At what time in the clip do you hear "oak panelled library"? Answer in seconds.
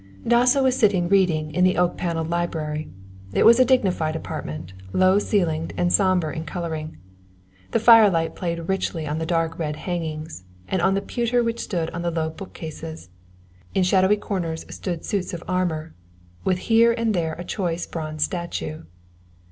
1.77-2.89